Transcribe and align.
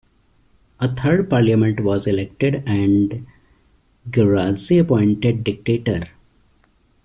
A 0.79 0.87
third 0.87 1.29
parliament 1.29 1.81
was 1.81 2.07
elected 2.07 2.63
and 2.65 3.23
Guerrazzi 4.09 4.79
appointed 4.81 5.43
dictator. 5.43 6.07